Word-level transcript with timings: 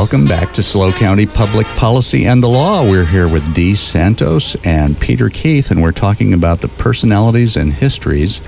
Welcome 0.00 0.24
back 0.24 0.54
to 0.54 0.62
SLO 0.62 0.92
County 0.92 1.26
Public 1.26 1.66
Policy 1.76 2.24
and 2.24 2.42
the 2.42 2.48
Law. 2.48 2.88
We're 2.90 3.04
here 3.04 3.28
with 3.28 3.54
Dee 3.54 3.74
Santos 3.74 4.56
and 4.64 4.98
Peter 4.98 5.28
Keith, 5.28 5.70
and 5.70 5.82
we're 5.82 5.92
talking 5.92 6.32
about 6.32 6.62
the 6.62 6.68
personalities 6.68 7.54
and 7.54 7.70
histories 7.70 8.40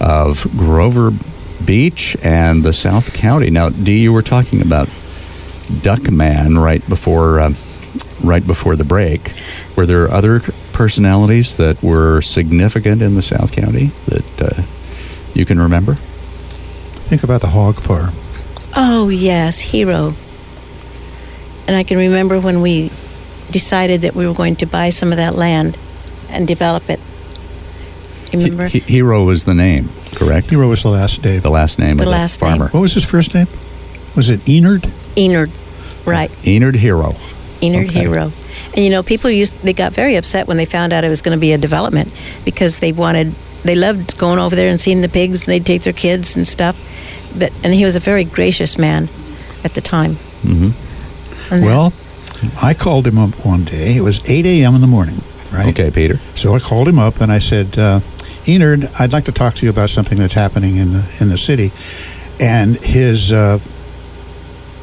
of 0.00 0.44
Grover 0.56 1.12
Beach 1.64 2.16
and 2.20 2.64
the 2.64 2.72
South 2.72 3.12
County. 3.12 3.48
Now, 3.48 3.68
Dee, 3.68 4.00
you 4.00 4.12
were 4.12 4.22
talking 4.22 4.60
about 4.60 4.88
Duckman 5.68 6.60
right 6.60 6.86
before 6.88 7.38
uh, 7.38 7.54
right 8.20 8.44
before 8.44 8.74
the 8.74 8.82
break. 8.82 9.34
Were 9.76 9.86
there 9.86 10.10
other 10.10 10.40
personalities 10.72 11.54
that 11.54 11.80
were 11.80 12.22
significant 12.22 13.02
in 13.02 13.14
the 13.14 13.22
South 13.22 13.52
County 13.52 13.92
that 14.08 14.42
uh, 14.42 14.62
you 15.32 15.46
can 15.46 15.60
remember? 15.60 15.94
Think 17.06 17.22
about 17.22 17.40
the 17.40 17.50
hog 17.50 17.78
farm. 17.78 18.14
Oh, 18.74 19.08
yes, 19.10 19.60
Hero. 19.60 20.16
And 21.68 21.76
I 21.76 21.84
can 21.84 21.98
remember 21.98 22.40
when 22.40 22.60
we 22.62 22.90
decided 23.50 24.00
that 24.00 24.14
we 24.16 24.26
were 24.26 24.34
going 24.34 24.56
to 24.56 24.66
buy 24.66 24.88
some 24.90 25.12
of 25.12 25.18
that 25.18 25.36
land 25.36 25.76
and 26.30 26.46
develop 26.48 26.88
it. 26.90 26.98
Remember? 28.32 28.66
He- 28.68 28.80
Hero 28.80 29.24
was 29.24 29.44
the 29.44 29.54
name, 29.54 29.90
correct? 30.14 30.50
Hero 30.50 30.68
was 30.68 30.82
the 30.82 30.88
last 30.90 31.22
name. 31.24 31.40
The 31.40 31.50
last 31.50 31.78
name 31.78 31.96
The 31.98 32.04
of 32.04 32.08
last 32.10 32.40
the 32.40 32.46
name. 32.46 32.58
farmer. 32.58 32.70
What 32.72 32.80
was 32.80 32.94
his 32.94 33.04
first 33.04 33.34
name? 33.34 33.46
Was 34.16 34.28
it 34.30 34.40
Enard? 34.46 34.82
Enerd. 35.16 35.50
Right. 36.04 36.30
Enard 36.42 36.74
Hero. 36.76 37.14
Enerd 37.62 37.88
Okay. 37.90 38.00
Hero. 38.00 38.32
And 38.74 38.84
you 38.84 38.90
know, 38.90 39.02
people 39.02 39.30
used 39.30 39.52
they 39.62 39.72
got 39.72 39.92
very 39.94 40.16
upset 40.16 40.46
when 40.48 40.56
they 40.56 40.64
found 40.64 40.92
out 40.92 41.04
it 41.04 41.08
was 41.08 41.22
going 41.22 41.36
to 41.36 41.40
be 41.40 41.52
a 41.52 41.58
development 41.58 42.12
because 42.44 42.78
they 42.78 42.92
wanted 42.92 43.34
they 43.64 43.74
loved 43.74 44.16
going 44.18 44.38
over 44.38 44.54
there 44.56 44.68
and 44.68 44.80
seeing 44.80 45.00
the 45.00 45.08
pigs 45.08 45.40
and 45.42 45.48
they'd 45.48 45.66
take 45.66 45.82
their 45.82 45.92
kids 45.92 46.36
and 46.36 46.46
stuff. 46.46 46.76
But 47.36 47.52
and 47.62 47.72
he 47.74 47.84
was 47.84 47.94
a 47.96 48.00
very 48.00 48.24
gracious 48.24 48.76
man 48.78 49.08
at 49.64 49.74
the 49.74 49.80
time. 49.80 50.16
Mm 50.42 50.58
hmm 50.58 50.64
And 50.64 50.72
that- 50.72 50.87
Well, 51.50 51.92
I 52.62 52.74
called 52.74 53.06
him 53.06 53.18
up 53.18 53.44
one 53.44 53.64
day. 53.64 53.96
It 53.96 54.02
was 54.02 54.20
8 54.28 54.44
a.m. 54.46 54.74
in 54.74 54.80
the 54.80 54.86
morning, 54.86 55.22
right? 55.52 55.68
Okay, 55.68 55.90
Peter. 55.90 56.20
So 56.34 56.54
I 56.54 56.58
called 56.60 56.88
him 56.88 56.98
up 56.98 57.20
and 57.20 57.32
I 57.32 57.38
said, 57.38 57.78
uh, 57.78 58.00
Enard, 58.44 58.90
I'd 59.00 59.12
like 59.12 59.24
to 59.26 59.32
talk 59.32 59.54
to 59.56 59.64
you 59.66 59.70
about 59.70 59.90
something 59.90 60.18
that's 60.18 60.34
happening 60.34 60.76
in 60.76 60.92
the 60.92 61.04
in 61.20 61.28
the 61.28 61.38
city. 61.38 61.72
And 62.40 62.76
his 62.76 63.32
uh, 63.32 63.58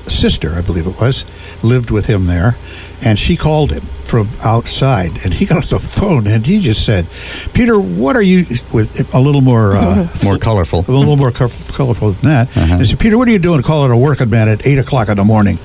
sister, 0.08 0.54
I 0.56 0.62
believe 0.62 0.88
it 0.88 1.00
was, 1.00 1.26
lived 1.64 1.90
with 1.92 2.06
him 2.06 2.26
there, 2.26 2.58
and 3.02 3.18
she 3.18 3.36
called 3.38 3.72
him 3.72 3.86
from 4.04 4.30
outside, 4.42 5.24
and 5.24 5.34
he 5.34 5.46
got 5.46 5.58
off 5.58 5.70
the 5.70 5.80
phone 5.80 6.28
and 6.28 6.46
he 6.46 6.60
just 6.60 6.86
said, 6.86 7.08
"Peter, 7.54 7.80
what 7.80 8.16
are 8.16 8.22
you?" 8.22 8.46
With 8.74 9.14
a 9.16 9.20
little 9.20 9.42
more. 9.42 9.74
Uh, 9.76 10.08
More 10.24 10.38
colorful. 10.38 10.86
a 10.88 10.92
little 10.92 11.16
more 11.16 11.32
co- 11.32 11.50
colorful 11.70 12.12
than 12.12 12.30
that. 12.30 12.58
Uh-huh. 12.58 12.76
I 12.76 12.84
said, 12.84 13.00
Peter, 13.00 13.18
what 13.18 13.28
are 13.28 13.32
you 13.32 13.40
doing 13.40 13.62
calling 13.64 13.92
a 13.92 13.98
working 13.98 14.30
man 14.30 14.48
at 14.50 14.66
8 14.68 14.80
o'clock 14.80 15.08
in 15.10 15.18
the 15.18 15.24
morning? 15.24 15.58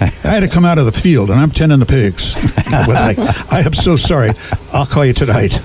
I 0.00 0.06
had 0.28 0.40
to 0.40 0.48
come 0.48 0.64
out 0.64 0.78
of 0.78 0.84
the 0.86 0.92
field 0.92 1.30
and 1.30 1.38
I'm 1.40 1.50
tending 1.50 1.78
the 1.78 1.86
pigs. 1.86 2.34
But 2.66 2.88
like, 2.88 3.18
I 3.52 3.60
am 3.60 3.72
so 3.72 3.96
sorry. 3.96 4.32
I'll 4.72 4.86
call 4.86 5.04
you 5.06 5.12
tonight. 5.14 5.60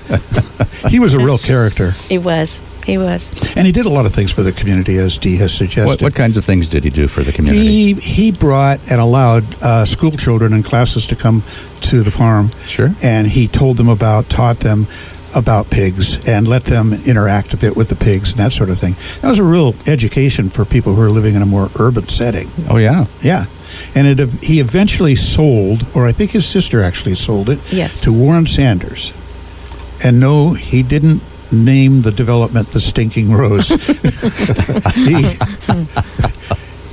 he 0.88 0.98
was 1.00 1.14
a 1.14 1.18
real 1.18 1.36
character. 1.36 1.90
he 2.08 2.16
was. 2.16 2.60
He 2.86 2.96
was. 2.96 3.32
And 3.56 3.66
he 3.66 3.72
did 3.72 3.86
a 3.86 3.90
lot 3.90 4.06
of 4.06 4.14
things 4.14 4.32
for 4.32 4.42
the 4.42 4.50
community, 4.52 4.96
as 4.98 5.18
Dee 5.18 5.36
has 5.36 5.52
suggested. 5.52 5.86
What, 5.86 6.02
what 6.02 6.14
kinds 6.14 6.36
of 6.36 6.44
things 6.44 6.68
did 6.68 6.84
he 6.84 6.90
do 6.90 7.06
for 7.08 7.22
the 7.22 7.32
community? 7.32 7.64
he, 7.64 7.94
he 7.94 8.32
brought 8.32 8.80
and 8.90 9.00
allowed 9.00 9.44
uh, 9.62 9.84
school 9.84 10.12
children 10.12 10.52
and 10.52 10.64
classes 10.64 11.06
to 11.08 11.16
come 11.16 11.42
to 11.82 12.02
the 12.02 12.10
farm. 12.10 12.50
Sure. 12.66 12.94
And 13.02 13.26
he 13.26 13.46
told 13.48 13.76
them 13.76 13.88
about, 13.88 14.28
taught 14.30 14.58
them 14.60 14.86
about 15.34 15.70
pigs 15.70 16.24
and 16.26 16.46
let 16.46 16.64
them 16.64 16.92
interact 16.92 17.54
a 17.54 17.56
bit 17.56 17.76
with 17.76 17.88
the 17.88 17.96
pigs 17.96 18.30
and 18.32 18.38
that 18.40 18.52
sort 18.52 18.70
of 18.70 18.78
thing. 18.78 18.96
That 19.20 19.28
was 19.28 19.38
a 19.38 19.42
real 19.44 19.74
education 19.86 20.50
for 20.50 20.64
people 20.64 20.94
who 20.94 21.02
are 21.02 21.10
living 21.10 21.34
in 21.34 21.42
a 21.42 21.46
more 21.46 21.70
urban 21.78 22.06
setting. 22.08 22.50
Oh, 22.68 22.76
yeah. 22.76 23.06
Yeah. 23.22 23.46
And 23.94 24.06
it, 24.20 24.30
he 24.42 24.60
eventually 24.60 25.16
sold, 25.16 25.86
or 25.94 26.06
I 26.06 26.12
think 26.12 26.32
his 26.32 26.46
sister 26.46 26.82
actually 26.82 27.14
sold 27.14 27.48
it, 27.48 27.58
Yes. 27.72 28.00
to 28.02 28.12
Warren 28.12 28.46
Sanders. 28.46 29.12
And 30.04 30.20
no, 30.20 30.52
he 30.52 30.82
didn't 30.82 31.22
name 31.50 32.02
the 32.02 32.10
development 32.10 32.70
the 32.72 32.80
Stinking 32.80 33.32
Rose. 33.32 33.68
he, 34.94 35.38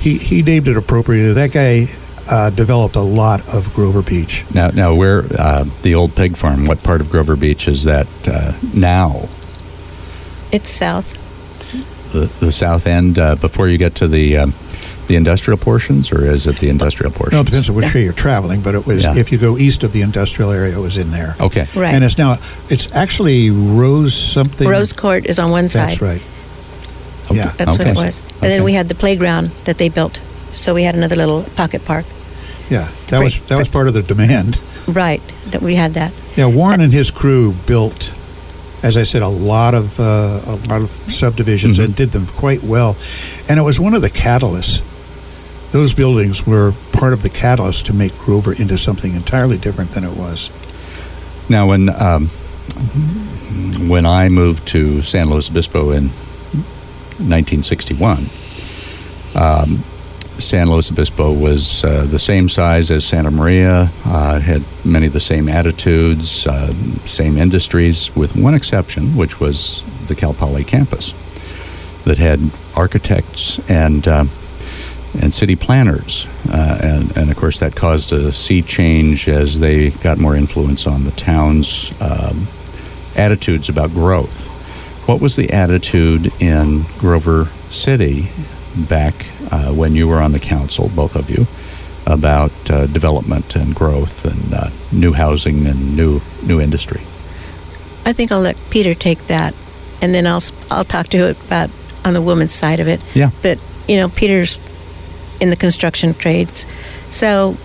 he, 0.00 0.18
he 0.18 0.42
named 0.42 0.68
it 0.68 0.76
appropriately. 0.76 1.32
That 1.34 1.50
guy 1.52 1.86
uh, 2.28 2.50
developed 2.50 2.96
a 2.96 3.00
lot 3.00 3.54
of 3.54 3.72
Grover 3.74 4.02
Beach. 4.02 4.44
Now, 4.52 4.68
now 4.68 4.94
where 4.94 5.24
uh, 5.38 5.64
the 5.82 5.94
old 5.94 6.14
pig 6.14 6.36
farm? 6.36 6.66
What 6.66 6.82
part 6.82 7.00
of 7.00 7.10
Grover 7.10 7.36
Beach 7.36 7.68
is 7.68 7.84
that 7.84 8.06
uh, 8.28 8.54
now? 8.74 9.28
It's 10.52 10.70
south. 10.70 11.16
The, 12.12 12.28
the 12.40 12.50
south 12.50 12.86
end 12.88 13.18
uh, 13.20 13.36
before 13.36 13.68
you 13.68 13.78
get 13.78 13.94
to 13.96 14.08
the 14.08 14.36
um, 14.38 14.54
the 15.06 15.14
industrial 15.16 15.58
portions, 15.58 16.10
or 16.12 16.24
is 16.24 16.46
it 16.46 16.56
the 16.58 16.68
industrial 16.68 17.12
portions? 17.12 17.32
No, 17.34 17.40
it 17.40 17.44
depends 17.46 17.68
on 17.68 17.76
which 17.76 17.94
way 17.94 18.02
you're 18.04 18.12
traveling, 18.12 18.60
but 18.62 18.74
it 18.74 18.84
was 18.86 19.04
Yeah. 19.04 19.16
if 19.16 19.30
you 19.30 19.38
go 19.38 19.56
east 19.56 19.82
of 19.84 19.92
the 19.92 20.02
industrial 20.02 20.50
area, 20.50 20.76
it 20.76 20.80
was 20.80 20.98
in 20.98 21.10
there. 21.12 21.36
Okay. 21.40 21.66
Right. 21.74 21.94
And 21.94 22.02
it's 22.02 22.18
now 22.18 22.38
it's 22.68 22.90
actually 22.92 23.50
Rose 23.50 24.14
something. 24.14 24.68
Rose 24.68 24.92
Court 24.92 25.26
is 25.26 25.38
on 25.38 25.50
one 25.52 25.70
side. 25.70 25.90
That's 25.90 26.00
right. 26.02 26.22
Okay. 27.26 27.36
Yeah. 27.36 27.52
That's 27.56 27.76
Okay. 27.78 27.90
what 27.90 27.96
it 27.96 28.04
was. 28.06 28.20
And 28.42 28.50
then 28.50 28.64
we 28.64 28.72
had 28.72 28.88
the 28.88 28.94
playground 28.96 29.52
that 29.64 29.78
they 29.78 29.88
built. 29.88 30.20
So 30.52 30.74
we 30.74 30.82
had 30.84 30.94
another 30.94 31.16
little 31.16 31.42
pocket 31.56 31.84
park. 31.84 32.04
Yeah, 32.68 32.88
that 33.08 33.18
Right. 33.18 33.24
was 33.24 33.38
that 33.48 33.58
was 33.58 33.68
part 33.68 33.88
of 33.88 33.94
the 33.94 34.02
demand. 34.02 34.60
Right. 34.86 35.22
That 35.50 35.62
we 35.62 35.74
had 35.76 35.94
that. 35.94 36.12
Yeah, 36.36 36.46
Warren 36.46 36.80
and 36.80 36.92
his 36.92 37.10
crew 37.10 37.54
built, 37.66 38.12
as 38.82 38.96
I 38.96 39.02
said, 39.04 39.22
a 39.22 39.28
lot 39.28 39.74
of 39.74 39.98
uh, 40.00 40.40
a 40.46 40.56
lot 40.68 40.82
of 40.82 40.96
subdivisions 41.08 41.78
Mhm. 41.78 41.84
and 41.84 41.96
did 41.96 42.12
them 42.12 42.26
quite 42.26 42.62
well, 42.64 42.96
and 43.48 43.58
it 43.58 43.62
was 43.62 43.78
one 43.80 43.94
of 43.94 44.02
the 44.02 44.10
catalysts. 44.10 44.82
Those 45.72 45.92
buildings 45.94 46.46
were 46.46 46.74
part 46.92 47.12
of 47.12 47.22
the 47.22 47.28
catalyst 47.28 47.86
to 47.86 47.92
make 47.92 48.16
Grover 48.18 48.52
into 48.52 48.76
something 48.76 49.14
entirely 49.14 49.56
different 49.56 49.92
than 49.94 50.02
it 50.04 50.16
was. 50.16 50.50
Now, 51.48 51.68
when 51.68 51.88
um, 51.90 52.28
when 53.88 54.06
I 54.06 54.28
moved 54.28 54.66
to 54.68 55.02
San 55.02 55.28
Luis 55.30 55.48
Obispo 55.50 55.90
in 55.92 56.10
1961, 57.18 58.30
um, 59.34 59.84
San 60.40 60.70
Luis 60.70 60.90
Obispo 60.90 61.32
was 61.32 61.84
uh, 61.84 62.06
the 62.06 62.18
same 62.18 62.48
size 62.48 62.90
as 62.90 63.04
Santa 63.04 63.30
Maria. 63.30 63.90
Uh, 64.04 64.38
had 64.38 64.64
many 64.84 65.06
of 65.06 65.12
the 65.12 65.20
same 65.20 65.48
attitudes, 65.48 66.46
uh, 66.46 66.72
same 67.04 67.36
industries, 67.36 68.14
with 68.16 68.34
one 68.34 68.54
exception, 68.54 69.16
which 69.16 69.38
was 69.38 69.84
the 70.06 70.14
Cal 70.14 70.32
Poly 70.32 70.64
campus, 70.64 71.12
that 72.04 72.18
had 72.18 72.50
architects 72.74 73.60
and 73.68 74.08
uh, 74.08 74.24
and 75.20 75.34
city 75.34 75.56
planners, 75.56 76.26
uh, 76.48 76.78
and 76.82 77.16
and 77.16 77.30
of 77.30 77.36
course 77.36 77.60
that 77.60 77.76
caused 77.76 78.12
a 78.12 78.32
sea 78.32 78.62
change 78.62 79.28
as 79.28 79.60
they 79.60 79.90
got 79.90 80.18
more 80.18 80.34
influence 80.34 80.86
on 80.86 81.04
the 81.04 81.10
town's 81.12 81.92
um, 82.00 82.48
attitudes 83.14 83.68
about 83.68 83.90
growth. 83.90 84.46
What 85.06 85.20
was 85.20 85.36
the 85.36 85.52
attitude 85.52 86.32
in 86.40 86.86
Grover 86.98 87.50
City 87.68 88.30
back 88.74 89.26
uh, 89.50 89.72
when 89.72 89.94
you 89.94 90.08
were 90.08 90.20
on 90.20 90.32
the 90.32 90.38
council, 90.38 90.88
both 90.88 91.14
of 91.16 91.30
you, 91.30 91.46
about 92.06 92.52
uh, 92.70 92.86
development 92.86 93.56
and 93.56 93.74
growth 93.74 94.24
and 94.24 94.54
uh, 94.54 94.70
new 94.92 95.12
housing 95.12 95.66
and 95.66 95.96
new 95.96 96.20
new 96.42 96.60
industry? 96.60 97.02
I 98.04 98.12
think 98.12 98.32
I'll 98.32 98.40
let 98.40 98.56
Peter 98.70 98.94
take 98.94 99.26
that, 99.26 99.54
and 100.00 100.14
then 100.14 100.26
I'll 100.26 100.42
I'll 100.70 100.84
talk 100.84 101.08
to 101.08 101.18
it 101.30 101.36
about 101.46 101.70
on 102.04 102.14
the 102.14 102.22
woman's 102.22 102.54
side 102.54 102.80
of 102.80 102.88
it. 102.88 103.00
Yeah. 103.14 103.30
But 103.42 103.60
you 103.88 103.96
know, 103.96 104.08
Peter's 104.08 104.58
in 105.40 105.50
the 105.50 105.56
construction 105.56 106.14
trades, 106.14 106.66
so 107.08 107.56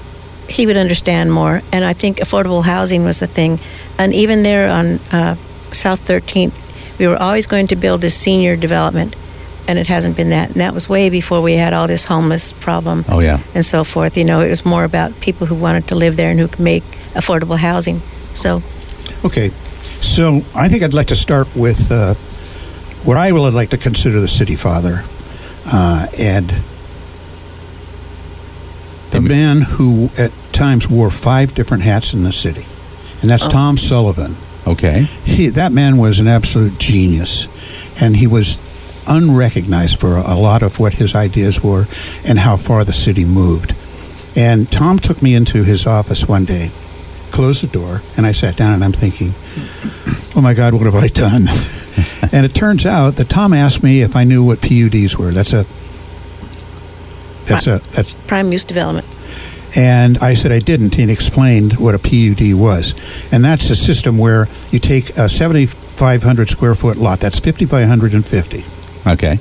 he 0.49 0.65
would 0.65 0.77
understand 0.77 1.31
more. 1.31 1.61
And 1.71 1.83
I 1.83 1.93
think 1.93 2.17
affordable 2.17 2.63
housing 2.63 3.03
was 3.03 3.19
the 3.19 3.27
thing, 3.27 3.59
and 3.97 4.13
even 4.13 4.43
there 4.43 4.69
on 4.69 4.99
uh, 5.11 5.35
South 5.71 6.07
13th, 6.07 6.53
we 6.97 7.07
were 7.07 7.17
always 7.17 7.47
going 7.47 7.67
to 7.67 7.75
build 7.75 8.01
this 8.01 8.15
senior 8.15 8.55
development, 8.55 9.15
and 9.67 9.79
it 9.79 9.87
hasn't 9.87 10.15
been 10.15 10.29
that. 10.29 10.49
And 10.51 10.61
that 10.61 10.73
was 10.73 10.87
way 10.89 11.09
before 11.09 11.41
we 11.41 11.53
had 11.53 11.73
all 11.73 11.87
this 11.87 12.05
homeless 12.05 12.53
problem 12.53 13.03
Oh 13.09 13.19
yeah. 13.19 13.41
and 13.53 13.65
so 13.65 13.83
forth. 13.83 14.15
You 14.17 14.23
know, 14.23 14.41
it 14.41 14.49
was 14.49 14.63
more 14.65 14.83
about 14.83 15.19
people 15.21 15.47
who 15.47 15.55
wanted 15.55 15.87
to 15.89 15.95
live 15.95 16.15
there 16.17 16.29
and 16.29 16.39
who 16.39 16.47
could 16.47 16.59
make 16.59 16.83
affordable 17.13 17.57
housing. 17.57 18.01
So 18.33 18.61
Okay, 19.23 19.51
so 20.01 20.41
I 20.53 20.69
think 20.69 20.83
I'd 20.83 20.93
like 20.93 21.07
to 21.07 21.15
start 21.15 21.47
with 21.55 21.91
uh, 21.91 22.13
what 23.03 23.17
I 23.17 23.31
would 23.31 23.53
like 23.53 23.69
to 23.71 23.77
consider 23.77 24.19
the 24.19 24.27
city 24.27 24.55
father, 24.55 25.03
uh, 25.65 26.07
and 26.17 26.53
the 29.11 29.21
man 29.21 29.61
who 29.61 30.09
at 30.17 30.31
times 30.53 30.89
wore 30.89 31.09
five 31.09 31.53
different 31.55 31.83
hats 31.83 32.13
in 32.13 32.23
the 32.23 32.31
city, 32.31 32.65
and 33.21 33.29
that's 33.29 33.45
Oh. 33.45 33.49
Tom 33.49 33.77
Sullivan. 33.77 34.35
Okay. 34.67 35.03
He, 35.23 35.47
that 35.49 35.71
man 35.71 35.97
was 35.97 36.19
an 36.19 36.27
absolute 36.27 36.77
genius, 36.79 37.47
and 37.99 38.17
he 38.17 38.27
was 38.27 38.57
unrecognized 39.07 39.99
for 39.99 40.17
a, 40.17 40.35
lot 40.35 40.63
of 40.63 40.79
what 40.79 40.95
his 40.95 41.15
ideas 41.15 41.61
were 41.61 41.87
and 42.23 42.39
how 42.39 42.57
far 42.57 42.83
the 42.83 42.93
city 42.93 43.25
moved. 43.25 43.75
And 44.35 44.71
Tom 44.71 44.99
took 44.99 45.21
me 45.21 45.33
into 45.33 45.63
his 45.63 45.85
office 45.85 46.27
one 46.27 46.45
day, 46.45 46.71
closed 47.31 47.63
the 47.63 47.67
door, 47.67 48.01
and 48.17 48.25
I 48.25 48.31
sat 48.31 48.57
down 48.57 48.73
and 48.73 48.83
I'm 48.83 48.91
thinking, 48.91 49.33
oh 50.35 50.41
my 50.41 50.53
God, 50.53 50.73
what 50.73 50.85
have 50.85 50.95
I 50.95 51.07
done? 51.07 51.47
and 52.31 52.45
it 52.45 52.53
turns 52.53 52.85
out 52.85 53.15
that 53.15 53.29
Tom 53.29 53.53
asked 53.53 53.81
me 53.81 54.01
if 54.01 54.15
I 54.15 54.23
knew 54.23 54.43
what 54.43 54.61
PUDs 54.61 55.17
were. 55.17 55.31
That's 55.31 55.53
a 55.53 55.65
that's 57.45 57.67
a 57.67 57.79
that's 57.91 58.13
prime 58.27 58.51
use 58.51 58.65
development. 58.65 59.07
And 59.75 60.17
I 60.19 60.35
said 60.35 60.51
I 60.51 60.59
didn't. 60.59 60.97
And 60.97 61.09
he 61.09 61.11
explained 61.11 61.77
what 61.77 61.95
a 61.95 61.99
PUD 61.99 62.53
was. 62.53 62.95
And 63.31 63.43
that's 63.43 63.69
a 63.69 63.75
system 63.75 64.17
where 64.17 64.47
you 64.71 64.79
take 64.79 65.17
a 65.17 65.27
7,500 65.27 66.49
square 66.49 66.75
foot 66.75 66.97
lot, 66.97 67.19
that's 67.19 67.39
50 67.39 67.65
by 67.65 67.81
150, 67.81 68.65
Okay. 69.07 69.39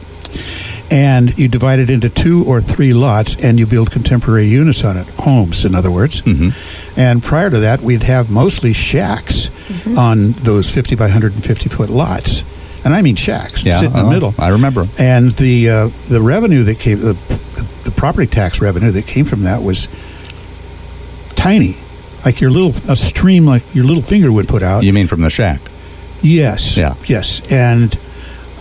and 0.90 1.36
you 1.38 1.48
divide 1.48 1.78
it 1.78 1.88
into 1.90 2.08
two 2.08 2.44
or 2.44 2.60
three 2.60 2.92
lots 2.92 3.36
and 3.36 3.58
you 3.58 3.66
build 3.66 3.90
contemporary 3.90 4.46
units 4.46 4.84
on 4.84 4.96
it, 4.96 5.06
homes, 5.20 5.64
in 5.64 5.74
other 5.74 5.90
words. 5.90 6.20
hmm 6.20 6.50
And 6.96 7.22
prior 7.22 7.48
to 7.50 7.60
that, 7.60 7.80
we'd 7.80 8.02
have 8.02 8.30
mostly 8.30 8.72
shacks 8.72 9.50
on 9.96 10.32
those 10.32 10.70
50 10.72 10.94
by 10.96 11.04
150 11.04 11.68
foot 11.70 11.88
lots. 11.90 12.44
And 12.84 12.92
I 12.92 13.00
mean 13.00 13.16
shacks, 13.16 13.64
Yeah. 13.64 13.78
sit 13.80 13.86
in 13.86 13.92
the 13.94 14.02
oh, 14.02 14.10
middle. 14.10 14.34
I 14.38 14.48
remember. 14.48 14.86
And 14.98 15.32
the 15.36 15.70
uh, 15.70 15.90
the 16.08 16.20
revenue 16.20 16.64
that 16.64 16.78
came, 16.78 17.00
the, 17.00 17.14
the, 17.14 17.66
the 17.84 17.90
property 17.90 18.26
tax 18.26 18.60
revenue 18.60 18.90
that 18.90 19.06
came 19.06 19.24
from 19.24 19.42
that 19.44 19.62
was 19.62 19.88
tiny, 21.34 21.76
like 22.24 22.40
your 22.40 22.50
little 22.50 22.74
a 22.90 22.96
stream, 22.96 23.46
like 23.46 23.62
your 23.74 23.84
little 23.84 24.02
finger 24.02 24.30
would 24.30 24.48
put 24.48 24.62
out. 24.62 24.82
You 24.84 24.92
mean 24.92 25.06
from 25.06 25.22
the 25.22 25.30
shack? 25.30 25.60
Yes. 26.20 26.76
Yeah. 26.76 26.94
Yes. 27.06 27.40
And 27.50 27.98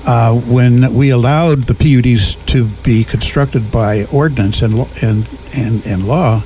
uh, 0.06 0.34
when 0.34 0.94
we 0.94 1.10
allowed 1.10 1.64
the 1.64 1.74
PUDs 1.74 2.36
to 2.48 2.66
be 2.84 3.04
constructed 3.04 3.72
by 3.72 4.06
ordinance 4.06 4.62
and 4.62 4.88
and 5.02 5.28
and, 5.56 5.86
and 5.86 6.08
law, 6.08 6.44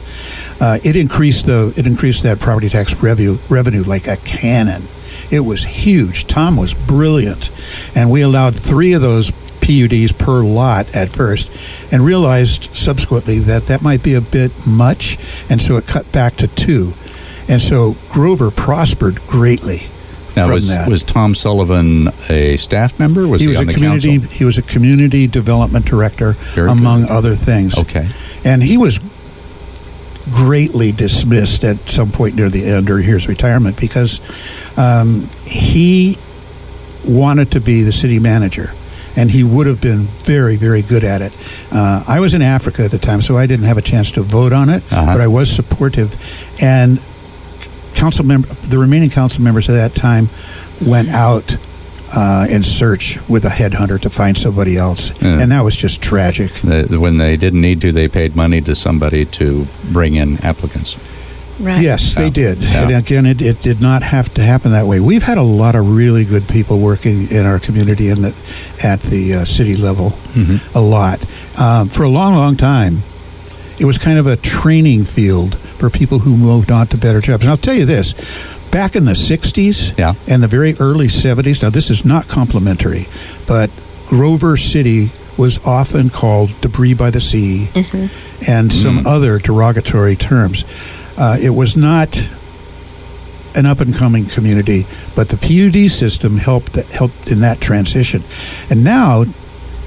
uh, 0.59 0.80
it 0.83 0.95
increased 0.95 1.45
the 1.45 1.74
it 1.75 1.88
increased 1.88 2.24
that 2.24 2.39
property 2.39 2.69
tax 2.69 2.94
revenue 2.95 3.38
revenue 3.50 3.83
like 3.83 4.07
a 4.07 4.18
cannon. 4.18 4.88
It 5.31 5.42
was 5.42 5.65
huge. 5.65 6.27
Tom 6.27 6.56
was 6.56 6.74
brilliant, 6.74 7.50
and 7.95 8.12
we 8.12 8.21
allowed 8.21 8.56
three 8.56 8.94
of 8.94 9.01
those 9.01 9.31
PUDs 9.59 10.18
per 10.18 10.44
lot 10.44 10.95
at 10.95 11.09
first, 11.09 11.51
and 11.92 12.06
realized 12.06 12.69
subsequently 12.75 13.39
that 13.39 13.68
that 13.68 13.81
might 13.81 14.04
be 14.04 14.13
a 14.13 14.21
bit 14.21 14.51
much, 14.65 15.18
and 15.50 15.62
so 15.62 15.77
it 15.77 15.88
cut 15.88 16.09
back 16.12 16.38
to 16.38 16.48
two, 16.48 16.94
and 17.48 17.62
so 17.62 17.95
Grover 18.09 18.51
prospered 18.51 19.25
greatly. 19.25 19.89
Now, 20.38 20.54
was 20.54 20.69
that. 20.69 20.88
was 20.89 21.04
Tom 21.04 21.36
Sullivan 21.36 22.10
a 22.30 22.56
staff 22.57 22.98
member? 23.00 23.28
Was 23.28 23.42
he 23.42 23.45
he, 23.45 23.50
was 23.50 23.57
on 23.57 23.63
a 23.63 23.68
the 23.68 23.74
community 23.74 24.19
council? 24.19 24.38
he 24.38 24.45
was 24.45 24.57
a 24.57 24.62
community 24.62 25.28
development 25.28 25.86
director 25.86 26.34
Very 26.56 26.69
among 26.69 27.01
good. 27.01 27.12
other 27.12 27.36
things 27.36 27.78
Okay. 27.78 28.07
and 28.45 28.62
he 28.63 28.78
was 28.78 29.00
greatly 30.31 30.92
dismissed 30.92 31.63
at 31.63 31.88
some 31.89 32.12
point 32.12 32.36
near 32.36 32.50
the 32.50 32.66
end 32.66 32.89
or 32.89 32.98
his 33.00 33.28
retirement 33.28 33.80
because 33.80 34.19
um, 34.75 35.30
he 35.45 36.18
wanted 37.06 37.51
to 37.51 37.62
be 37.62 37.81
the 37.83 37.92
city 37.94 38.19
manager 38.19 38.74
and 39.16 39.31
he 39.31 39.42
would 39.44 39.66
have 39.68 39.80
been 39.80 40.06
very 40.25 40.57
very 40.57 40.81
good 40.81 41.06
at 41.06 41.22
it 41.22 41.38
uh, 41.72 42.04
i 42.07 42.19
was 42.19 42.33
in 42.33 42.42
africa 42.42 42.83
at 42.83 42.92
the 42.92 42.98
time 43.00 43.22
so 43.22 43.38
i 43.38 43.45
didn't 43.45 43.66
have 43.66 43.78
a 43.78 43.81
chance 43.81 44.12
to 44.12 44.22
vote 44.22 44.51
on 44.51 44.69
it 44.69 44.83
Uh-huh. 44.92 45.06
but 45.13 45.22
i 45.22 45.28
was 45.28 45.50
supportive 45.50 46.13
and 46.62 47.00
council 47.98 48.26
member 48.26 48.48
the 48.70 48.78
remaining 48.78 49.10
council 49.10 49.42
members 49.44 49.70
at 49.70 49.74
that 49.74 49.96
time 49.96 50.30
went 50.86 51.10
out 51.10 51.58
uh, 52.16 52.48
in 52.50 52.64
search 52.64 53.18
with 53.28 53.44
a 53.46 53.50
headhunter 53.50 54.00
to 54.00 54.10
find 54.10 54.38
somebody 54.38 54.78
else 54.78 55.12
Yeah. 55.22 55.40
and 55.42 55.52
that 55.52 55.64
was 55.64 55.76
just 55.76 56.02
tragic 56.02 56.52
The- 56.64 57.00
when 57.00 57.18
they 57.18 57.36
didn't 57.38 57.60
need 57.62 57.82
to, 57.82 57.92
they 57.92 58.08
paid 58.08 58.36
money 58.36 58.62
to 58.62 58.76
somebody 58.76 59.26
to 59.26 59.68
bring 59.92 60.16
in 60.16 60.38
applicants. 60.38 60.96
Right. 61.60 61.82
Yes, 61.82 62.14
they 62.14 62.30
did. 62.30 62.60
Yeah. 62.60 62.84
And 62.84 62.92
again, 62.96 63.26
it, 63.26 63.42
it 63.42 63.62
did 63.64 63.82
not 63.82 64.04
have 64.04 64.32
to 64.36 64.44
happen 64.44 64.72
that 64.74 64.86
way. 64.86 65.00
We've 65.00 65.24
had 65.24 65.40
a 65.40 65.42
lot 65.64 65.74
of 65.76 65.90
really 65.98 66.24
good 66.24 66.48
people 66.48 66.80
working 66.80 67.30
in 67.32 67.46
our 67.48 67.58
community 67.60 68.10
and 68.10 68.34
at 68.84 69.02
the 69.02 69.34
uh, 69.34 69.46
city 69.46 69.74
level, 69.76 70.12
Mhm. 70.36 70.60
a 70.76 70.80
lot. 70.82 71.26
Um, 71.60 71.90
for 71.90 72.04
a 72.04 72.10
long, 72.10 72.36
long 72.36 72.56
time, 72.58 73.02
it 73.80 73.86
was 73.86 73.98
kind 73.98 74.20
of 74.20 74.28
a 74.28 74.36
training 74.38 75.06
field 75.06 75.58
for 75.78 75.90
people 75.90 76.20
who 76.20 76.36
moved 76.38 76.72
on 76.72 76.88
to 76.88 76.98
better 76.98 77.22
jobs. 77.22 77.44
And 77.44 77.50
I'll 77.52 77.58
tell 77.58 77.74
you 77.76 77.86
this 77.86 78.14
back 78.72 78.96
in 78.96 79.06
the 79.06 79.14
60s 79.16 79.94
Yeah. 79.98 80.16
and 80.28 80.44
the 80.44 80.48
very 80.48 80.76
early 80.80 81.08
70s, 81.08 81.62
now 81.62 81.70
this 81.70 81.90
is 81.90 82.04
not 82.04 82.28
complimentary, 82.28 83.08
but 83.46 83.70
Grover 84.08 84.58
City 84.58 85.12
was 85.38 85.60
often 85.66 86.10
called 86.10 86.52
debris 86.62 86.94
by 86.96 87.10
the 87.12 87.22
sea 87.22 87.70
and 88.48 88.74
some 88.74 89.04
Mm. 89.04 89.08
other 89.08 89.38
derogatory 89.40 90.16
terms. 90.16 90.66
Uh, 91.18 91.38
it 91.40 91.52
was 91.52 91.78
not 91.78 92.28
an 93.56 93.66
up 93.66 93.80
and 93.80 93.94
coming 93.96 94.26
community, 94.26 94.86
but 95.16 95.30
the 95.30 95.38
PUD 95.38 95.90
system 95.92 96.38
helped 96.38 96.74
that 96.74 96.88
helped 96.90 97.32
in 97.32 97.40
that 97.42 97.60
transition. 97.62 98.24
And 98.70 98.84
now 98.84 99.26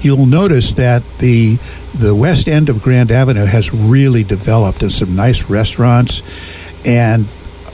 you'll 0.01 0.25
notice 0.25 0.73
that 0.73 1.03
the 1.19 1.57
the 1.93 2.15
west 2.15 2.47
end 2.47 2.69
of 2.69 2.81
Grand 2.81 3.11
Avenue 3.11 3.45
has 3.45 3.73
really 3.73 4.23
developed 4.23 4.81
and 4.81 4.91
some 4.91 5.15
nice 5.15 5.43
restaurants 5.43 6.21
and 6.85 7.27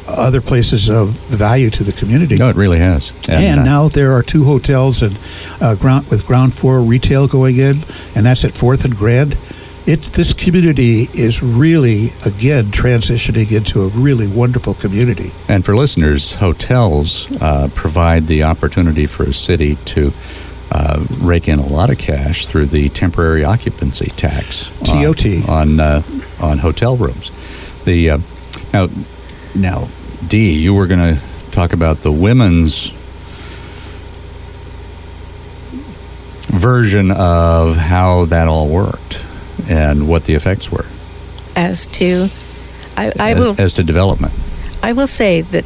other 0.07 0.41
places 0.41 0.89
of 0.89 1.09
value 1.27 1.69
to 1.69 1.83
the 1.83 1.91
community. 1.91 2.35
No, 2.35 2.50
it 2.50 2.56
really 2.56 2.79
has. 2.79 3.12
And, 3.27 3.62
uh, 3.62 3.63
now 3.63 3.88
there 3.89 4.13
are 4.13 4.24
two 4.24 4.45
hotels 4.45 5.01
and 5.01 5.18
uh, 5.59 5.75
ground 5.75 6.07
with 6.09 6.25
ground 6.25 6.53
floor 6.53 6.81
retail 6.81 7.27
going 7.27 7.57
in, 7.57 7.83
and 8.15 8.25
that's 8.25 8.45
at 8.45 8.53
Fourth 8.53 8.85
and 8.85 8.95
Grand. 8.95 9.38
It 9.85 10.01
this 10.13 10.33
community 10.33 11.07
is 11.13 11.41
really 11.41 12.12
again 12.25 12.71
transitioning 12.71 13.51
into 13.51 13.83
a 13.83 13.88
really 13.88 14.27
wonderful 14.27 14.73
community. 14.73 15.31
And 15.47 15.63
for 15.63 15.77
listeners, 15.77 16.33
hotels 16.33 17.31
uh, 17.39 17.69
provide 17.73 18.27
the 18.27 18.44
opportunity 18.44 19.07
for 19.07 19.23
a 19.23 19.33
city 19.33 19.77
to 19.85 20.12
uh, 20.72 21.06
rake 21.19 21.48
in 21.48 21.60
a 21.60 21.66
lot 21.66 21.90
of 21.90 21.98
cash 21.98 22.46
through 22.46 22.66
the 22.66 22.90
temporary 22.90 23.44
occupancy 23.44 24.12
tax 24.18 24.69
TOT. 24.84 25.25
on 25.48 25.80
uh, 25.80 26.04
on 26.40 26.60
hotel 26.60 26.96
rooms. 26.98 27.31
The 27.86 28.12
uh, 28.12 28.18
now 28.74 28.90
now 29.56 29.88
Dee, 30.28 30.54
you 30.54 30.74
were 30.74 30.88
going 30.88 31.16
to 31.16 31.22
talk 31.52 31.74
about 31.74 32.02
the 32.02 32.12
women's 32.12 32.92
version 36.48 37.12
of 37.12 37.75
how 37.78 38.25
that 38.25 38.48
all 38.48 38.68
worked 38.68 39.24
and 39.68 40.08
what 40.08 40.25
the 40.25 40.34
effects 40.34 40.72
were 40.72 40.86
As 41.56 41.86
to, 41.88 42.30
I, 42.96 43.12
I 43.19 43.31
as, 43.31 43.40
will 43.40 43.56
as 43.58 43.74
to 43.75 43.84
development. 43.84 44.34
I 44.81 44.94
will 44.94 45.08
say 45.08 45.42
that 45.42 45.66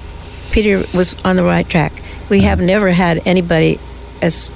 Peter 0.52 0.84
was 0.94 1.16
on 1.24 1.36
the 1.36 1.44
right 1.44 1.68
track. 1.68 2.02
We 2.30 2.42
have 2.42 2.60
never 2.60 2.92
had 2.92 3.22
anybody 3.26 3.80
as 4.22 4.52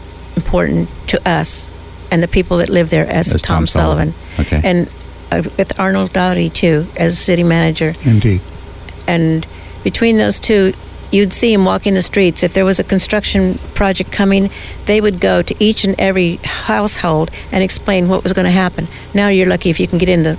important 0.46 0.90
to 1.08 1.30
us 1.30 1.72
and 2.12 2.22
the 2.22 2.28
people 2.28 2.58
that 2.58 2.70
live 2.70 2.90
there 2.90 3.08
as, 3.08 3.34
As 3.34 3.42
Tom, 3.42 3.58
Tom 3.62 3.68
Sullivan. 3.68 4.14
Sullivan. 4.14 4.46
Okay. 4.58 4.62
And 4.70 4.88
uh, 5.32 5.50
with 5.58 5.78
Arnold 5.80 6.14
Dowdy, 6.14 6.50
too, 6.50 6.88
as 6.96 7.18
city 7.18 7.44
manager. 7.44 7.94
Indeed. 8.04 8.42
And 9.08 9.46
between 9.84 10.18
those 10.18 10.40
two, 10.40 10.74
you'd 11.12 11.34
see 11.34 11.52
him 11.54 11.66
walking 11.66 11.94
the 11.96 12.02
streets. 12.02 12.44
If 12.44 12.54
there 12.54 12.66
was 12.66 12.80
a 12.80 12.84
construction 12.84 13.58
project 13.74 14.12
coming, 14.12 14.52
they 14.86 15.02
would 15.02 15.20
go 15.20 15.42
to 15.42 15.56
each 15.60 15.84
and 15.84 15.96
every 16.00 16.36
household 16.44 17.32
and 17.52 17.64
explain 17.64 18.08
what 18.08 18.24
was 18.24 18.34
going 18.34 18.46
to 18.46 18.52
happen. 18.52 18.88
Now 19.14 19.30
you're 19.30 19.48
lucky 19.48 19.70
if 19.72 19.80
you 19.80 19.88
can 19.88 19.98
get 19.98 20.10
in 20.10 20.24
the 20.24 20.38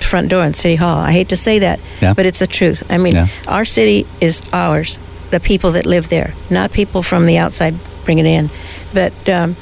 front 0.00 0.28
door 0.28 0.44
in 0.44 0.54
City 0.54 0.76
Hall. 0.76 0.98
I 0.98 1.12
hate 1.12 1.28
to 1.28 1.36
say 1.36 1.60
that, 1.60 1.78
Yeah. 2.00 2.14
but 2.14 2.26
it's 2.26 2.40
the 2.40 2.46
truth. 2.46 2.82
I 2.90 2.98
mean, 2.98 3.14
Yeah. 3.14 3.28
our 3.46 3.64
city 3.64 4.06
is 4.20 4.42
ours, 4.52 4.98
the 5.30 5.38
people 5.40 5.70
that 5.72 5.86
live 5.86 6.08
there, 6.08 6.34
not 6.50 6.72
people 6.72 7.02
from 7.02 7.26
the 7.26 7.38
outside 7.38 7.74
bringing 8.04 8.26
it 8.26 8.30
in. 8.30 8.50
But 8.92 9.28
um, 9.28 9.56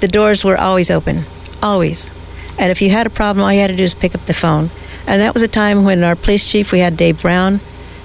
the 0.00 0.08
doors 0.08 0.44
were 0.44 0.56
always 0.56 0.90
open, 0.90 1.24
always. 1.62 2.10
And 2.58 2.70
if 2.70 2.80
you 2.80 2.90
had 2.90 3.06
a 3.06 3.10
problem, 3.10 3.44
all 3.44 3.52
you 3.52 3.60
had 3.60 3.68
to 3.70 3.76
do 3.76 3.84
is 3.84 3.94
pick 3.94 4.14
up 4.14 4.24
the 4.26 4.34
phone. 4.34 4.70
And 5.06 5.20
that 5.20 5.34
was 5.34 5.42
a 5.42 5.48
time 5.48 5.84
when 5.84 6.02
our 6.02 6.16
police 6.16 6.48
chief, 6.50 6.72
we 6.72 6.80
had 6.80 6.96
Dave 6.96 7.22
Brown, 7.22 7.60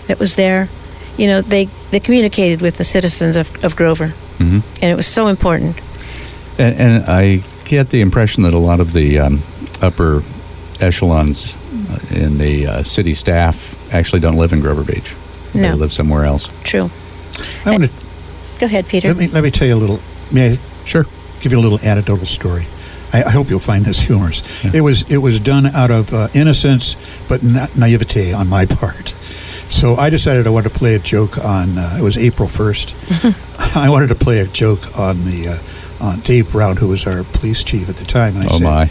that 0.08 0.20
was 0.20 0.36
there. 0.36 0.70
You 1.18 1.28
know, 1.28 1.42
they, 1.42 1.66
they 1.92 2.00
communicated 2.00 2.62
with 2.62 2.78
the 2.78 2.84
citizens 2.84 3.36
of, 3.36 3.64
of 3.64 3.76
Grover, 3.76 4.08
hmm 4.38 4.60
and 4.82 4.92
it 4.92 4.96
was 4.96 5.08
so 5.08 5.28
important. 5.28 5.78
And, 6.58 6.76
and 6.76 7.06
I 7.06 7.44
get 7.66 7.90
the 7.90 8.02
impression 8.02 8.44
that 8.44 8.54
a 8.54 8.60
lot 8.60 8.80
of 8.80 8.94
the 8.94 9.20
um, 9.20 9.42
upper 9.82 10.24
echelons 10.80 11.56
uh, 11.90 12.00
in 12.10 12.38
the 12.38 12.68
uh, 12.68 12.84
city 12.84 13.14
staff 13.14 13.76
actually 13.94 14.20
don't 14.20 14.38
live 14.38 14.54
in 14.54 14.62
Grover 14.62 14.84
Beach. 14.84 15.16
They 15.54 15.72
live 15.74 15.92
somewhere 15.92 16.26
else. 16.26 16.50
True. 16.64 16.90
I 17.66 17.72
want 17.72 17.84
to 17.84 17.90
Go 18.62 18.68
ahead, 18.68 18.88
Peter. 18.88 19.10
let 19.10 19.18
me 19.18 19.28
let 19.28 19.44
me 19.44 19.52
tell 19.52 19.68
you 19.68 19.76
a 19.76 19.82
little. 19.84 20.00
May 20.32 20.54
I 20.54 20.60
Sure. 20.86 21.06
give 21.42 21.52
you 21.52 21.58
a 21.60 21.66
little 21.66 21.80
anecdotal 21.82 22.26
story. 22.26 22.66
I, 23.12 23.24
I 23.24 23.30
hope 23.32 23.50
you'll 23.50 23.60
find 23.60 23.84
this 23.84 24.00
humorous. 24.00 24.42
Yeah. 24.64 24.72
It 24.76 24.82
was 24.82 25.02
it 25.12 25.18
was 25.18 25.40
done 25.40 25.66
out 25.66 25.92
of 25.92 26.14
uh, 26.14 26.30
innocence, 26.34 26.96
but 27.28 27.44
not 27.44 27.76
naivete 27.76 28.32
on 28.34 28.48
my 28.48 28.66
part. 28.80 29.14
So 29.70 29.96
I 29.96 30.10
decided 30.10 30.46
I 30.48 30.52
wanted 30.52 30.72
to 30.74 30.78
play 30.78 30.96
a 30.96 31.00
joke 31.00 31.44
on. 31.44 31.78
Uh, 31.78 31.96
it 32.00 32.02
was 32.04 32.18
April 32.18 32.48
first. 32.48 32.96
I 33.76 33.90
wanted 33.90 34.08
to 34.08 34.16
play 34.16 34.40
a 34.40 34.48
joke 34.48 34.98
on 35.00 35.26
the 35.26 35.48
uh, 35.48 35.60
on 36.06 36.20
Dave 36.22 36.52
Brown, 36.52 36.78
who 36.78 36.90
was 36.90 37.08
our 37.08 37.24
police 37.24 37.64
chief 37.64 37.90
at 37.90 37.98
the 37.98 38.06
time. 38.06 38.36
And 38.36 38.44
I 38.44 38.48
Oh, 38.48 38.58
said, 38.58 38.64
my. 38.64 38.82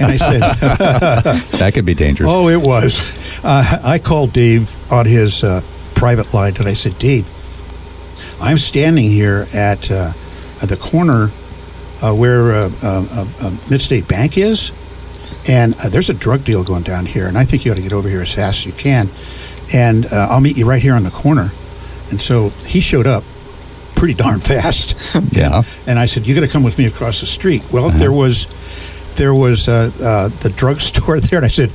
And 0.00 0.12
I 0.12 0.16
said, 0.16 0.40
That 1.60 1.72
could 1.74 1.84
be 1.84 1.94
dangerous. 1.94 2.28
"Oh, 2.32 2.48
it 2.48 2.60
was." 2.60 3.00
Uh, 3.44 3.78
I 3.84 3.98
called 3.98 4.32
Dave 4.32 4.76
on 4.92 5.06
his 5.06 5.44
uh, 5.44 5.62
private 5.94 6.32
line, 6.34 6.56
and 6.56 6.66
I 6.68 6.74
said, 6.74 6.98
"Dave, 6.98 7.28
I'm 8.40 8.58
standing 8.58 9.10
here 9.10 9.46
at 9.52 9.90
uh, 9.90 10.12
at 10.62 10.68
the 10.68 10.76
corner 10.76 11.30
uh, 12.02 12.14
where 12.14 12.52
uh, 12.52 12.70
uh, 12.82 12.86
uh, 12.86 13.26
uh, 13.40 13.50
Midstate 13.68 14.06
Bank 14.08 14.36
is, 14.36 14.72
and 15.46 15.74
uh, 15.76 15.88
there's 15.88 16.10
a 16.10 16.14
drug 16.14 16.44
deal 16.44 16.64
going 16.64 16.82
down 16.82 17.06
here, 17.06 17.26
and 17.26 17.38
I 17.38 17.44
think 17.44 17.64
you 17.64 17.72
ought 17.72 17.76
to 17.76 17.82
get 17.82 17.92
over 17.92 18.08
here 18.08 18.22
as 18.22 18.32
fast 18.32 18.60
as 18.60 18.66
you 18.66 18.72
can, 18.72 19.10
and 19.72 20.06
uh, 20.06 20.28
I'll 20.30 20.40
meet 20.40 20.56
you 20.56 20.66
right 20.66 20.82
here 20.82 20.94
on 20.94 21.04
the 21.04 21.10
corner. 21.10 21.52
And 22.10 22.20
so 22.20 22.50
he 22.66 22.80
showed 22.80 23.06
up 23.06 23.24
pretty 23.94 24.14
darn 24.14 24.40
fast. 24.52 24.96
Yeah. 25.32 25.62
And 25.86 25.98
I 25.98 26.06
said, 26.06 26.26
"You 26.26 26.34
got 26.34 26.42
to 26.42 26.48
come 26.48 26.62
with 26.62 26.78
me 26.78 26.86
across 26.86 27.20
the 27.20 27.26
street." 27.26 27.62
Well, 27.72 27.90
there 27.90 28.12
was 28.12 28.46
there 29.16 29.34
was 29.34 29.68
uh, 29.68 29.90
uh, 30.00 30.28
the 30.42 30.50
drugstore 30.50 31.20
there, 31.20 31.38
and 31.38 31.46
I 31.46 31.48
said, 31.48 31.70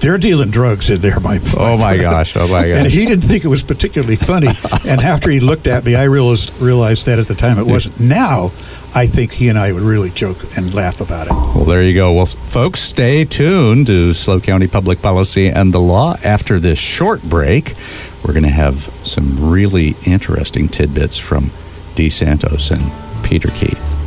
"They're 0.00 0.18
dealing 0.18 0.50
drugs 0.50 0.90
in 0.90 1.00
there, 1.00 1.18
my." 1.20 1.40
Oh 1.56 1.76
my 1.78 1.96
friend." 1.96 2.02
gosh! 2.02 2.36
Oh 2.36 2.48
my 2.48 2.68
gosh! 2.68 2.76
And 2.80 2.86
he 2.90 3.04
didn't 3.06 3.28
think 3.28 3.44
it 3.44 3.48
was 3.48 3.62
particularly 3.62 4.16
funny. 4.16 4.48
and 4.86 5.00
after 5.00 5.30
he 5.30 5.40
looked 5.40 5.66
at 5.66 5.84
me, 5.84 5.94
I 5.94 6.04
realized 6.04 6.52
realized 6.60 7.06
that 7.06 7.18
at 7.18 7.28
the 7.28 7.34
time 7.34 7.58
it 7.58 7.66
wasn't. 7.66 7.98
Now, 8.00 8.52
I 8.94 9.06
think 9.06 9.32
he 9.32 9.48
and 9.48 9.58
I 9.58 9.72
would 9.72 9.82
really 9.82 10.10
joke 10.10 10.56
and 10.56 10.74
laugh 10.74 11.00
about 11.00 11.28
it. 11.28 11.32
Well, 11.32 11.64
there 11.64 11.82
you 11.82 11.94
go. 11.94 12.12
Well, 12.12 12.26
folks, 12.26 12.80
stay 12.80 13.24
tuned 13.24 13.86
to 13.86 14.14
SLO 14.14 14.40
County 14.40 14.66
Public 14.66 15.00
Policy 15.00 15.48
and 15.48 15.72
the 15.72 15.80
Law. 15.80 16.16
After 16.24 16.58
this 16.58 16.78
short 16.78 17.22
break, 17.22 17.74
we're 18.24 18.32
going 18.32 18.42
to 18.42 18.48
have 18.48 18.92
some 19.04 19.50
really 19.50 19.96
interesting 20.04 20.68
tidbits 20.68 21.16
from 21.18 21.52
Dee 21.94 22.10
Santos 22.10 22.70
and 22.70 22.90
Peter 23.24 23.48
Keith. 23.50 23.99